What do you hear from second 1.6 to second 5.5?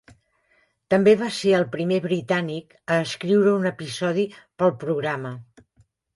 primer britànic a escriure un episodi per al programa.